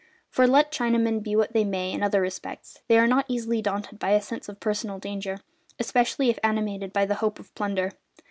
For, 0.31 0.47
let 0.47 0.71
Chinamen 0.71 1.21
be 1.21 1.35
what 1.35 1.53
they 1.53 1.63
may 1.63 1.91
in 1.91 2.01
other 2.01 2.21
respects, 2.21 2.79
they 2.87 2.97
are 2.97 3.05
not 3.05 3.25
easily 3.27 3.61
daunted 3.61 3.99
by 3.99 4.13
a 4.13 4.19
sense 4.23 4.49
of 4.49 4.59
personal 4.59 4.97
danger, 4.97 5.37
especially 5.79 6.31
if 6.31 6.39
animated 6.43 6.91
by 6.91 7.05
the 7.05 7.13
hope 7.21 7.37
of 7.39 7.53
plunder. 7.53 7.91